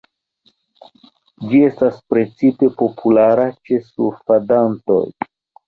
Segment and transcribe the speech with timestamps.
[1.51, 5.01] Ĝi estas precipe populara ĉe surfadantoj.